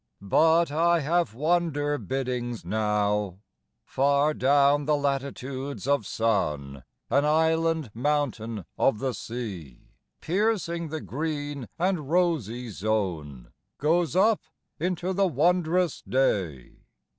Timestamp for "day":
16.01-16.77